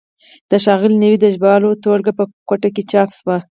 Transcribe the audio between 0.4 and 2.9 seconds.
د ښاغلي نوید د ژباړو ټولګه په کوټه کې